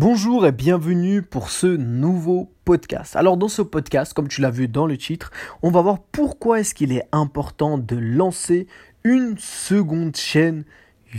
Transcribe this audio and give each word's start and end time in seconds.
Bonjour 0.00 0.46
et 0.46 0.52
bienvenue 0.52 1.22
pour 1.22 1.50
ce 1.50 1.66
nouveau 1.66 2.52
podcast. 2.64 3.16
Alors 3.16 3.36
dans 3.36 3.48
ce 3.48 3.62
podcast, 3.62 4.14
comme 4.14 4.28
tu 4.28 4.40
l'as 4.40 4.52
vu 4.52 4.68
dans 4.68 4.86
le 4.86 4.96
titre, 4.96 5.32
on 5.60 5.72
va 5.72 5.82
voir 5.82 5.98
pourquoi 5.98 6.60
est-ce 6.60 6.72
qu'il 6.72 6.92
est 6.92 7.08
important 7.10 7.78
de 7.78 7.96
lancer 7.96 8.68
une 9.02 9.36
seconde 9.38 10.14
chaîne 10.14 10.62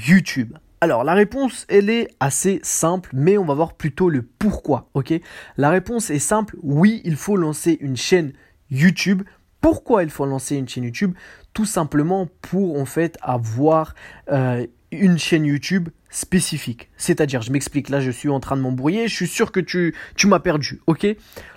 YouTube. 0.07 0.53
Alors 0.79 1.03
la 1.03 1.13
réponse, 1.13 1.65
elle 1.67 1.89
est 1.89 2.07
assez 2.21 2.61
simple, 2.63 3.09
mais 3.11 3.37
on 3.37 3.43
va 3.43 3.53
voir 3.53 3.73
plutôt 3.73 4.09
le 4.09 4.21
pourquoi, 4.21 4.87
ok? 4.93 5.13
La 5.57 5.71
réponse 5.71 6.09
est 6.09 6.17
simple, 6.17 6.55
oui, 6.63 7.01
il 7.03 7.17
faut 7.17 7.35
lancer 7.35 7.77
une 7.81 7.97
chaîne 7.97 8.31
YouTube. 8.71 9.23
Pourquoi 9.59 10.03
il 10.03 10.09
faut 10.09 10.25
lancer 10.25 10.55
une 10.55 10.69
chaîne 10.69 10.85
YouTube? 10.85 11.15
Tout 11.51 11.65
simplement 11.65 12.29
pour 12.41 12.79
en 12.79 12.85
fait 12.85 13.17
avoir 13.21 13.93
euh, 14.31 14.65
une 14.91 15.17
chaîne 15.17 15.43
YouTube 15.43 15.89
spécifique. 16.09 16.89
C'est-à-dire, 16.97 17.41
je 17.41 17.51
m'explique, 17.51 17.89
là 17.89 17.99
je 17.99 18.11
suis 18.11 18.29
en 18.29 18.39
train 18.39 18.57
de 18.57 18.61
m'embrouiller, 18.61 19.07
je 19.07 19.15
suis 19.15 19.27
sûr 19.27 19.51
que 19.51 19.59
tu, 19.59 19.93
m'as 20.25 20.39
perdu, 20.39 20.81
ok? 20.87 21.07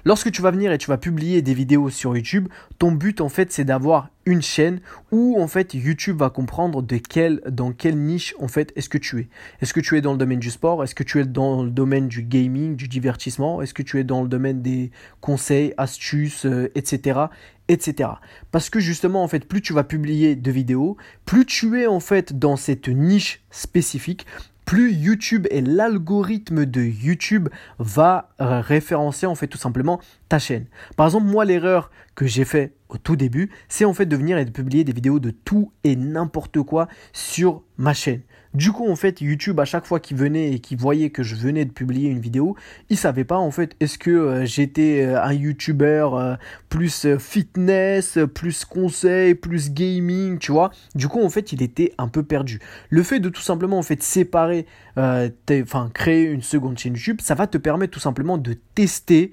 Lorsque 0.05 0.31
tu 0.31 0.43
vas 0.43 0.51
venir 0.51 0.73
et 0.73 0.79
tu 0.79 0.89
vas 0.89 0.99
publier 0.99 1.43
des 1.43 1.55
vidéos 1.55 1.91
sur 1.91 2.17
YouTube, 2.17 2.49
ton 2.79 2.93
but 2.93 3.21
en 3.21 3.29
fait 3.29 3.53
c'est 3.53 3.65
d'avoir 3.65 4.09
une 4.25 4.43
chaîne 4.43 4.81
où 5.11 5.41
en 5.41 5.49
fait 5.49 5.75
YouTube 5.75 6.19
va 6.19 6.31
comprendre 6.31 6.81
de 6.83 6.97
quelle, 6.97 7.41
dans 7.49 7.73
quelle 7.73 7.97
niche 7.97 8.35
en 8.39 8.47
fait 8.47 8.73
est-ce 8.77 8.89
que 8.89 8.99
tu 8.99 9.21
es. 9.21 9.29
Est-ce 9.61 9.73
que 9.73 9.81
tu 9.81 9.97
es 9.97 10.01
dans 10.01 10.13
le 10.13 10.19
domaine 10.19 10.39
du 10.39 10.51
sport? 10.51 10.85
Est-ce 10.85 10.95
que 10.95 11.03
tu 11.03 11.21
es 11.21 11.25
dans 11.25 11.63
le 11.63 11.71
domaine 11.71 12.09
du 12.09 12.23
gaming, 12.23 12.77
du 12.77 12.89
divertissement? 12.89 13.63
Est-ce 13.63 13.75
que 13.75 13.83
tu 13.83 13.99
es 13.99 14.05
dans 14.05 14.23
le 14.23 14.29
domaine 14.29 14.63
des 14.63 14.91
conseils, 15.21 15.75
astuces, 15.77 16.47
euh, 16.47 16.71
etc 16.75 17.27
etc. 17.73 18.11
Parce 18.51 18.71
que 18.71 18.81
justement, 18.81 19.23
en 19.23 19.29
fait, 19.29 19.47
plus 19.47 19.63
tu 19.63 19.73
vas 19.73 19.85
publier 19.85 20.37
de 20.37 20.51
vidéos, 20.51 20.97
plus 21.25 21.47
tu 21.47 21.81
es 21.81 21.87
en 21.87 22.01
fait 22.01 22.39
dans 22.39 22.57
cette 22.57 22.89
niche 22.89 23.43
spécifique, 23.51 24.27
plus 24.65 24.93
YouTube 24.93 25.47
et 25.51 25.61
l'algorithme 25.61 26.65
de 26.65 26.83
YouTube 26.83 27.49
va 27.79 28.31
euh, 28.41 28.61
référencer 28.61 29.27
en 29.27 29.35
fait 29.35 29.49
tout 29.49 29.59
simplement 29.59 30.01
ta 30.29 30.39
chaîne. 30.39 30.67
Par 30.97 31.07
exemple, 31.07 31.27
moi 31.27 31.45
l'erreur 31.45 31.91
que 32.15 32.27
j'ai 32.27 32.45
fait 32.45 32.73
au 32.93 32.99
tout 32.99 33.17
début, 33.17 33.51
c'est 33.69 33.85
en 33.85 33.95
fait 33.95 34.07
de 34.07 34.17
venir 34.17 34.39
et 34.39 34.45
de 34.45 34.51
publier 34.51 34.85
des 34.85 34.93
vidéos 34.93 35.19
de 35.19 35.31
tout 35.31 35.73
et 35.85 35.97
n'importe 35.97 36.63
quoi 36.63 36.89
sur 37.13 37.63
ma 37.79 37.95
chaîne. 37.95 38.21
Du 38.55 38.71
coup, 38.71 38.87
en 38.91 38.97
fait, 38.97 39.23
YouTube, 39.23 39.59
à 39.61 39.65
chaque 39.65 39.87
fois 39.87 39.99
qu'il 39.99 40.19
venait 40.19 40.53
et 40.53 40.59
qu'il 40.59 40.77
voyait 40.77 41.09
que 41.09 41.23
je 41.23 41.35
venais 41.35 41.65
de 41.65 41.71
publier 41.71 42.11
une 42.11 42.21
vidéo, 42.21 42.55
il 42.91 42.99
savait 42.99 43.25
pas, 43.25 43.39
en 43.39 43.51
fait, 43.51 43.75
est-ce 43.81 43.97
que 43.97 44.11
euh, 44.11 44.45
j'étais 44.45 45.01
euh, 45.01 45.23
un 45.23 45.33
YouTuber 45.33 46.09
euh, 46.13 46.37
plus 46.69 47.17
fitness, 47.19 48.19
plus 48.35 48.67
conseil, 48.67 49.35
plus 49.35 49.71
gaming, 49.71 50.39
tu 50.39 50.53
vois. 50.53 50.71
Du 50.95 51.09
coup, 51.09 51.23
en 51.23 51.31
fait, 51.31 51.53
il 51.53 51.63
était 51.63 51.95
un 51.97 52.09
peu 52.09 52.23
perdu. 52.23 52.61
Le 52.91 53.03
fait 53.03 53.21
de 53.21 53.31
tout 53.31 53.41
simplement, 53.41 53.79
en 53.79 53.83
fait, 53.83 54.03
séparer, 54.03 54.67
enfin, 54.97 55.91
créer 55.95 56.25
une 56.25 56.43
seconde 56.43 56.79
chaîne 56.79 56.93
YouTube, 56.93 57.23
ça 57.23 57.35
va 57.35 57.47
te 57.47 57.57
permettre 57.57 57.95
tout 57.95 58.01
simplement 58.01 58.37
de 58.37 58.53
tester 58.75 59.33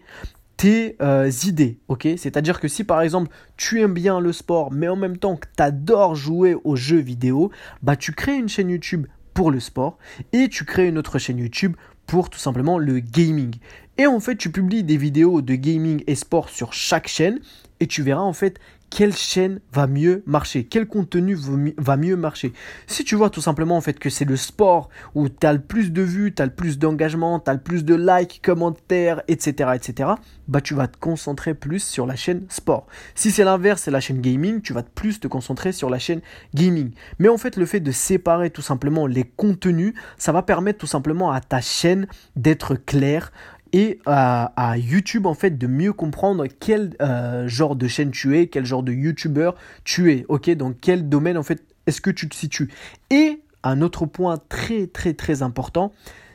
tes 0.60 0.98
euh, 1.02 1.32
idées, 1.46 1.80
ok? 1.88 2.06
C'est-à-dire 2.18 2.60
que 2.60 2.68
si 2.68 2.84
par 2.84 3.02
exemple 3.02 3.32
tu 3.56 3.80
aimes 3.80 3.94
bien 3.94 4.20
le 4.20 4.34
sport, 4.34 4.74
mais 4.74 4.90
en 4.90 4.98
même 4.98 5.16
temps 5.16 5.38
que 5.38 5.48
tu 5.56 5.64
adores 5.64 6.16
jouer 6.16 6.54
aux 6.66 6.76
jeux 6.76 7.00
vidéo, 7.00 7.50
bah 7.82 7.96
tu 7.96 8.12
crées 8.12 8.36
une 8.36 8.50
chaîne 8.50 8.70
YouTube 8.70 9.08
pour 9.34 9.52
le 9.52 9.62
sport 9.62 9.98
et 10.34 10.50
tu 10.50 10.66
crées 10.66 10.90
une 10.90 10.98
autre 10.98 11.18
chaîne 11.18 11.38
YouTube 11.38 11.78
pour 12.10 12.32
tout 12.32 12.40
simplement 12.40 12.80
le 12.80 13.00
gaming. 13.00 13.54
Et 14.00 14.08
en 14.08 14.20
fait, 14.20 14.36
tu 14.36 14.52
publies 14.52 14.84
des 14.84 14.98
vidéos 14.98 15.44
de 15.44 15.54
gaming 15.54 16.04
et 16.08 16.16
sport 16.16 16.50
sur 16.50 16.74
chaque 16.74 17.08
chaîne 17.08 17.40
et 17.80 17.86
tu 17.86 18.02
verras 18.02 18.24
en 18.24 18.34
fait 18.34 18.60
quelle 18.90 19.16
chaîne 19.16 19.60
va 19.72 19.88
mieux 19.88 20.24
marcher, 20.26 20.64
quel 20.64 20.88
contenu 20.88 21.38
va 21.78 21.98
mieux 21.98 22.16
marcher. 22.16 22.54
Si 22.88 23.04
tu 23.04 23.16
vois 23.16 23.30
tout 23.30 23.42
simplement 23.42 23.78
en 23.78 23.82
fait 23.82 24.00
que 24.00 24.10
c'est 24.10 24.26
le 24.26 24.36
sport 24.36 24.90
où 25.16 25.30
tu 25.30 25.46
as 25.46 25.54
le 25.54 25.60
plus 25.60 25.92
de 25.92 26.02
vues, 26.02 26.34
tu 26.34 26.42
as 26.42 26.46
le 26.46 26.52
plus 26.52 26.80
d'engagement, 26.80 27.40
tu 27.40 27.50
as 27.50 27.54
le 27.54 27.60
plus 27.60 27.86
de 27.86 27.96
likes, 27.96 28.42
commentaires, 28.44 29.22
etc., 29.28 29.72
etc., 29.76 30.10
bah 30.48 30.62
tu 30.62 30.74
vas 30.74 30.88
te 30.88 30.98
concentrer 30.98 31.54
plus 31.54 31.84
sur 31.84 32.08
la 32.08 32.16
chaîne 32.16 32.46
sport. 32.50 32.88
Si 33.14 33.30
c'est 33.30 33.44
l'inverse, 33.44 33.84
c'est 33.84 33.92
la 33.92 34.00
chaîne 34.00 34.22
gaming, 34.22 34.62
tu 34.62 34.74
vas 34.74 34.82
plus 34.82 35.20
te 35.20 35.28
concentrer 35.28 35.72
sur 35.72 35.90
la 35.90 36.00
chaîne 36.00 36.22
gaming. 36.56 36.92
Mais 37.20 37.30
en 37.30 37.38
fait, 37.38 37.56
le 37.56 37.68
fait 37.68 37.80
de 37.80 37.92
séparer 37.92 38.50
tout 38.50 38.64
simplement 38.64 39.06
les 39.06 39.24
contenus, 39.24 39.94
ça 40.18 40.32
va 40.32 40.42
permettre 40.42 40.80
tout 40.80 40.88
simplement 40.88 41.32
à 41.32 41.42
ta 41.42 41.62
chaîne 41.62 41.99
d'être 42.36 42.76
claire, 42.76 43.32
et 43.74 44.00
à, 44.06 44.76
YouTube 44.78 45.26
en 45.26 45.34
fait 45.34 45.58
de 45.58 45.68
mieux 45.68 45.94
comprendre 45.94 46.48
quel 46.60 46.96
euh, 47.02 47.48
genre 47.48 47.76
de 47.76 47.88
chaîne 47.88 48.12
tu 48.12 48.38
es, 48.38 48.48
quel 48.48 48.66
genre 48.66 48.84
de 48.84 48.92
YouTuber 48.92 49.52
tu 49.84 50.12
es, 50.12 50.26
ok, 50.28 50.50
dans 50.52 50.74
quel 50.74 51.08
domaine 51.08 51.38
en 51.38 51.44
fait 51.44 51.64
est-ce 51.86 52.02
que 52.02 52.10
tu 52.10 52.28
te 52.28 52.36
situes? 52.36 52.70
Et 53.10 53.42
un 53.64 53.82
autre 53.82 54.06
point 54.06 54.38
très 54.50 54.88
très 54.88 55.14
très 55.14 55.44
important, 55.44 55.92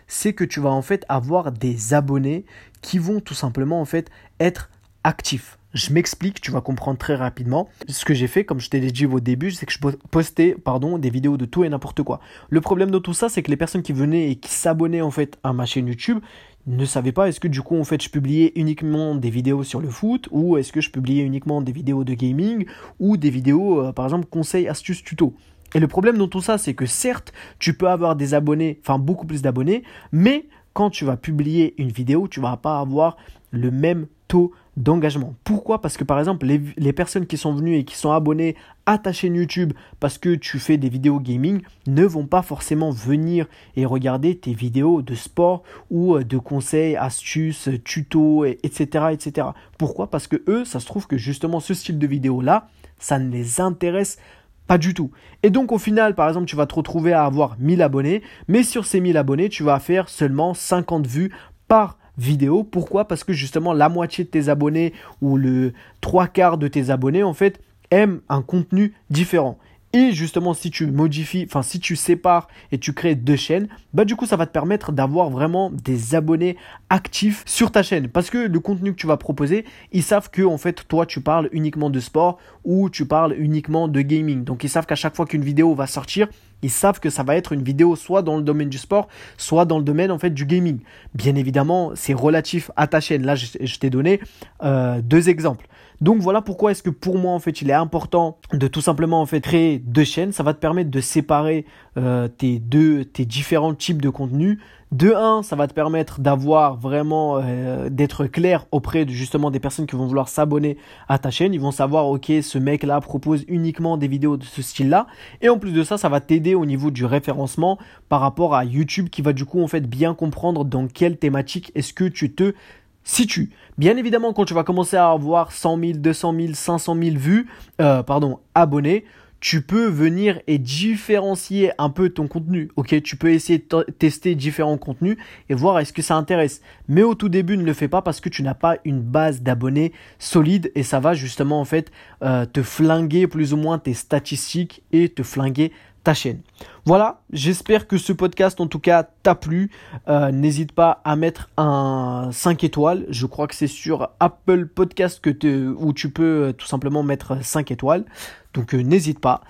c'est 0.07 0.33
que 0.33 0.45
tu 0.45 0.61
vas 0.61 0.71
en 0.71 0.83
fait 0.83 1.05
avoir 1.09 1.53
des 1.53 1.95
abonnés 1.95 2.45
qui 2.83 2.99
vont 2.99 3.21
tout 3.21 3.35
simplement 3.35 3.81
en 3.81 3.85
fait 3.85 4.11
être 4.41 4.71
actifs. 5.03 5.59
Je 5.75 5.93
m'explique, 5.93 6.41
tu 6.41 6.53
vas 6.53 6.61
comprendre 6.61 6.99
très 6.99 7.17
rapidement. 7.17 7.69
Ce 7.89 8.05
que 8.05 8.15
j'ai 8.15 8.29
fait, 8.29 8.45
comme 8.45 8.61
je 8.61 8.71
t'ai 8.71 8.81
dit 8.81 9.07
au 9.07 9.19
début, 9.19 9.51
c'est 9.51 9.67
que 9.67 9.73
je 9.73 9.79
postais 10.11 10.55
pardon, 10.55 10.99
des 10.99 11.11
vidéos 11.11 11.37
de 11.37 11.47
tout 11.47 11.65
et 11.65 11.69
n'importe 11.69 12.05
quoi. 12.05 12.21
Le 12.49 12.61
problème 12.61 12.93
de 12.93 12.99
tout 12.99 13.13
ça, 13.13 13.29
c'est 13.29 13.43
que 13.43 13.51
les 13.51 13.57
personnes 13.57 13.83
qui 13.83 13.93
venaient 13.93 14.31
et 14.31 14.37
qui 14.37 14.53
s'abonnaient 14.53 15.01
en 15.01 15.11
fait 15.11 15.37
à 15.43 15.53
ma 15.53 15.67
chaîne 15.67 15.89
YouTube, 15.89 16.21
ne 16.67 16.85
savais 16.85 17.11
pas 17.11 17.29
est-ce 17.29 17.41
que 17.41 17.49
du 17.49 17.61
coup 17.61 17.79
en 17.79 17.85
fait 17.85 18.03
je 18.03 18.09
publiais 18.09 18.53
uniquement 18.55 19.15
des 19.15 19.29
vidéos 19.31 19.65
sur 19.65 19.81
le 19.81 19.89
foot 19.91 20.29
ou 20.31 20.57
est-ce 20.57 20.73
que 20.73 20.81
je 20.81 20.91
publiais 20.91 21.23
uniquement 21.23 21.61
des 21.61 21.73
vidéos 21.73 22.05
de 22.05 22.15
gaming 22.15 22.65
ou 23.01 23.17
des 23.17 23.29
vidéos 23.29 23.81
euh, 23.81 23.93
par 23.93 24.07
exemple 24.07 24.27
conseils, 24.27 24.67
astuces, 24.67 25.05
tutos. 25.05 25.35
Et 25.75 25.81
le 25.81 25.89
problème 25.89 26.17
dans 26.17 26.29
tout 26.29 26.41
ça 26.41 26.57
c'est 26.57 26.73
que 26.73 26.87
certes 26.87 27.35
tu 27.59 27.75
peux 27.75 27.89
avoir 27.89 28.17
des 28.17 28.33
abonnés, 28.33 28.81
enfin 28.81 28.99
beaucoup 28.99 29.27
plus 29.27 29.43
d'abonnés, 29.43 29.83
mais 30.11 30.47
quand 30.73 30.89
tu 30.89 31.05
vas 31.05 31.19
publier 31.19 31.75
une 31.77 31.91
vidéo 31.91 32.29
tu 32.29 32.41
vas 32.41 32.57
pas 32.57 32.81
avoir 32.81 33.19
le 33.51 33.71
même 33.71 34.07
taux 34.29 34.53
d'engagement. 34.77 35.35
Pourquoi? 35.45 35.81
Parce 35.81 35.97
que 35.97 36.05
par 36.05 36.19
exemple, 36.19 36.47
les, 36.47 36.93
personnes 36.93 37.27
qui 37.27 37.37
sont 37.37 37.55
venues 37.55 37.77
et 37.77 37.85
qui 37.85 37.97
sont 37.97 38.11
abonnées 38.11 38.57
à 38.87 38.99
ta 38.99 39.13
chaîne 39.13 39.37
YouTube 39.37 39.73
parce 40.01 40.19
que 40.19 40.35
tu 40.35 40.59
fais 40.59 40.77
des 40.77 40.89
vidéos 40.89 41.21
gaming 41.21 41.63
ne 41.87 42.05
vont 42.05 42.27
pas 42.27 42.43
forcément 42.43 42.91
venir 42.91 43.47
et 43.77 43.87
regarder 43.87 44.37
tes 44.37 44.53
vidéos 44.53 45.03
de 45.03 45.15
sport 45.15 45.63
ou 45.91 46.17
euh, 46.17 46.25
de 46.25 46.39
conseils, 46.39 46.97
astuces, 46.97 47.69
tutos, 47.85 48.45
etc. 48.45 49.07
etc. 49.13 49.49
Pourquoi? 49.79 50.11
Parce 50.11 50.27
que 50.27 50.43
eux, 50.49 50.65
ça 50.65 50.81
se 50.81 50.87
trouve 50.87 51.07
que 51.07 51.17
justement 51.17 51.61
ce 51.61 51.75
style 51.75 51.99
de 51.99 52.07
vidéo-là, 52.07 52.69
ça 52.99 53.19
ne 53.19 53.31
les 53.31 53.61
intéresse 53.61 54.19
pas 54.67 54.79
du 54.79 54.95
tout. 54.95 55.11
Et 55.43 55.51
donc 55.51 55.73
au 55.73 55.79
final, 55.79 56.15
par 56.15 56.29
exemple, 56.29 56.47
tu 56.47 56.57
vas 56.57 56.67
te 56.67 56.75
retrouver 56.75 57.13
à 57.13 57.25
avoir 57.25 57.57
1000 57.59 57.83
abonnés, 57.83 58.23
mais 58.49 58.63
sur 58.63 58.87
ces 58.87 59.01
1000 59.01 59.17
abonnés, 59.17 59.49
tu 59.49 59.63
vas 59.63 59.79
faire 59.79 60.09
seulement 60.09 60.55
50 60.55 61.07
vues 61.07 61.33
par 61.69 61.99
vidéo. 62.19 62.65
Pourquoi? 62.65 63.07
Parce 63.07 63.25
que 63.25 63.33
justement 63.33 63.73
la 63.73 63.89
moitié 63.89 64.25
de 64.25 64.29
tes 64.29 64.49
abonnés 64.49 64.93
ou 65.21 65.37
le 65.37 65.73
trois 66.01 66.27
quarts 66.27 66.59
de 66.59 66.69
tes 66.69 66.91
abonnés 66.91 67.23
en 67.23 67.35
fait 67.35 67.61
aiment 67.91 68.21
un 68.29 68.43
contenu 68.43 68.95
différent. 69.11 69.59
Et 69.97 70.11
justement, 70.11 70.55
si 70.55 70.73
tu 70.73 70.89
modifies, 70.89 71.45
enfin 71.49 71.63
si 71.63 71.79
tu 71.79 71.95
sépares 71.95 72.49
et 72.73 72.79
tu 72.79 72.93
crées 72.93 73.15
deux 73.15 73.37
chaînes, 73.37 73.69
bah 73.93 74.05
du 74.05 74.17
coup 74.17 74.27
ça 74.27 74.35
va 74.35 74.45
te 74.45 74.51
permettre 74.51 74.91
d'avoir 74.91 75.31
vraiment 75.31 75.71
des 75.71 76.17
abonnés 76.17 76.57
actifs 76.91 77.45
sur 77.47 77.71
ta 77.71 77.85
chaîne. 77.85 78.09
Parce 78.09 78.29
que 78.29 78.39
le 78.39 78.59
contenu 78.59 78.91
que 78.91 78.99
tu 78.99 79.07
vas 79.07 79.17
proposer, 79.17 79.65
ils 79.93 80.03
savent 80.03 80.31
que 80.31 80.43
en 80.43 80.59
fait 80.59 80.89
toi 80.89 81.07
tu 81.07 81.21
parles 81.21 81.49
uniquement 81.53 81.91
de 81.91 82.01
sport 82.01 82.39
ou 82.65 82.91
tu 82.91 83.07
parles 83.07 83.37
uniquement 83.39 83.87
de 83.87 84.01
gaming. 84.01 84.43
Donc 84.43 84.65
ils 84.65 84.69
savent 84.69 84.87
qu'à 84.87 84.97
chaque 84.97 85.15
fois 85.15 85.27
qu'une 85.27 85.45
vidéo 85.45 85.77
va 85.77 85.87
sortir, 85.87 86.27
ils 86.65 86.71
savent 86.71 86.99
que 86.99 87.11
ça 87.11 87.23
va 87.23 87.37
être 87.37 87.53
une 87.53 87.63
vidéo 87.63 87.95
soit 87.95 88.23
dans 88.23 88.37
le 88.37 88.43
domaine 88.43 88.71
du 88.71 88.79
sport, 88.79 89.09
soit 89.37 89.67
dans 89.67 89.79
le 89.79 89.85
domaine 89.85 90.11
en 90.11 90.19
fait 90.19 90.31
du 90.31 90.47
gaming. 90.47 90.79
Bien 91.15 91.37
évidemment, 91.37 91.93
c'est 91.95 92.15
relatif 92.15 92.71
à 92.75 92.87
ta 92.87 93.01
chaîne. 93.01 93.25
Là, 93.25 93.35
je, 93.35 93.79
t'ai 93.79 93.91
donné 93.91 94.21
euh, 94.63 95.01
deux 95.03 95.29
exemples. 95.29 95.67
Donc 96.01 96.21
voilà 96.21 96.43
pourquoi 96.43 96.73
est-ce 96.73 96.83
que 96.83 96.91
pour 96.91 97.19
moi 97.19 97.33
en 97.33 97.39
fait 97.39 97.63
il 97.63 97.71
est 97.71 97.75
important 97.75 98.39
de 98.53 98.67
tout 98.67 98.81
simplement 98.81 99.21
en 99.21 99.27
fait 99.27 99.41
créer 99.41 99.79
deux 99.79 100.05
chaînes. 100.05 100.33
Ça 100.33 100.43
va 100.43 100.53
te 100.53 100.59
permettre 100.59 100.91
de 100.91 101.01
séparer 101.01 101.67
euh, 101.97 102.29
tes 102.29 102.59
deux 102.59 103.05
tes 103.05 103.25
différents 103.25 103.75
types 103.75 104.03
de 104.03 104.09
contenus. 104.09 104.59
De 104.95 105.13
un, 105.13 105.43
ça 105.43 105.57
va 105.57 105.67
te 105.67 105.75
permettre 105.75 106.21
d'avoir 106.21 106.77
vraiment 106.77 107.41
euh, 107.43 107.89
d'être 107.91 108.27
clair 108.27 108.65
auprès 108.71 109.05
de 109.05 109.11
justement 109.11 109.51
des 109.51 109.59
personnes 109.59 109.87
qui 109.89 109.97
vont 109.97 110.07
vouloir 110.07 110.29
s'abonner 110.29 110.77
à 111.09 111.19
ta 111.19 111.33
chaîne. 111.33 111.53
Ils 111.53 111.61
vont 111.61 111.73
savoir 111.73 112.07
ok 112.07 112.31
ce 112.43 112.59
mec 112.59 112.85
là 112.85 113.01
propose 113.01 113.45
uniquement 113.49 113.97
des 113.97 114.07
vidéos 114.07 114.37
de 114.37 114.45
ce 114.45 114.63
style 114.63 114.91
là. 114.91 115.09
Et 115.41 115.49
en 115.49 115.59
plus 115.59 115.73
de 115.73 115.83
ça, 115.83 115.99
ça 115.99 116.09
va 116.09 116.21
t'aider 116.21 116.55
au 116.55 116.65
niveau 116.65 116.93
du 116.93 117.05
référencement 117.05 117.77
par 118.09 118.21
rapport 118.21 118.55
à 118.55 118.65
YouTube 118.65 119.09
qui 119.09 119.21
va 119.21 119.33
du 119.33 119.45
coup 119.45 119.61
en 119.61 119.67
fait 119.67 119.81
bien 119.81 120.15
comprendre 120.15 120.65
dans 120.65 120.87
quelle 120.87 121.17
thématique 121.17 121.73
est-ce 121.75 121.93
que 121.93 122.05
tu 122.05 122.33
te 122.33 122.55
si 123.03 123.27
tu, 123.27 123.51
bien 123.77 123.97
évidemment, 123.97 124.33
quand 124.33 124.45
tu 124.45 124.55
vas 124.55 124.65
commencer 124.65 124.97
à 124.97 125.11
avoir 125.11 125.51
100 125.51 125.79
000, 125.79 125.93
200 125.99 126.35
000, 126.39 126.55
500 126.55 126.97
000 127.03 127.17
vues, 127.17 127.49
euh, 127.81 128.03
pardon, 128.03 128.39
abonnés, 128.55 129.05
tu 129.45 129.61
peux 129.61 129.89
venir 129.89 130.41
et 130.47 130.57
différencier 130.57 131.71
un 131.77 131.91
peu 131.91 132.09
ton 132.09 132.29
contenu. 132.29 132.71
Ok, 132.77 133.03
tu 133.03 133.17
peux 133.17 133.31
essayer 133.31 133.59
de 133.59 133.83
tester 133.99 134.35
différents 134.35 134.79
contenus 134.79 135.19
et 135.51 135.55
voir 135.55 135.79
est-ce 135.79 135.93
que 135.93 136.01
ça 136.01 136.17
intéresse. 136.17 136.63
Mais 136.89 137.03
au 137.03 137.15
tout 137.15 137.29
début, 137.29 137.59
ne 137.59 137.63
le 137.63 137.75
fais 137.75 137.87
pas 137.87 138.01
parce 138.01 138.23
que 138.23 138.31
tu 138.31 138.43
n'as 138.43 138.55
pas 138.55 138.79
une 138.87 139.03
base 139.03 139.43
d'abonnés 139.43 139.93
solide 140.19 140.73
et 140.75 140.83
ça 140.83 140.99
va 140.99 141.13
justement 141.13 141.61
en 141.61 141.67
fait 141.67 141.93
euh, 142.23 142.47
te 142.47 142.63
flinguer 142.63 143.27
plus 143.27 143.53
ou 143.53 143.59
moins 143.59 143.79
tes 143.79 143.93
statistiques 143.93 144.83
et 144.93 145.11
te 145.11 145.23
flinguer 145.23 145.73
ta 146.05 146.15
chaîne. 146.15 146.43
Voilà, 146.85 147.23
j'espère 147.33 147.89
que 147.89 147.97
ce 147.97 148.13
podcast 148.13 148.61
en 148.61 148.67
tout 148.67 148.79
cas 148.79 149.03
t'a 149.23 149.35
plu. 149.35 149.71
Euh, 150.07 150.31
n'hésite 150.31 150.73
pas 150.73 151.01
à 151.05 151.17
mettre 151.17 151.49
un 151.57 152.29
5 152.31 152.63
étoiles. 152.63 153.07
Je 153.09 153.27
crois 153.27 153.49
que 153.49 153.55
c'est 153.55 153.67
sur 153.67 154.11
Apple 154.21 154.67
Podcast 154.67 155.21
que 155.21 155.75
où 155.77 155.93
tu 155.93 156.11
peux 156.11 156.49
euh, 156.49 156.53
tout 156.53 156.67
simplement 156.67 157.03
mettre 157.03 157.43
5 157.43 157.71
étoiles. 157.71 158.05
Donc 158.53 158.75
euh, 158.75 158.83
n'hésite 158.83 159.19
pas. 159.19 159.41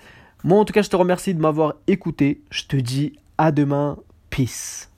Moi 0.43 0.57
en 0.57 0.65
tout 0.65 0.73
cas 0.73 0.81
je 0.81 0.89
te 0.89 0.95
remercie 0.95 1.33
de 1.33 1.41
m'avoir 1.41 1.75
écouté. 1.87 2.41
Je 2.49 2.63
te 2.63 2.77
dis 2.77 3.19
à 3.37 3.51
demain. 3.51 3.97
Peace. 4.29 4.89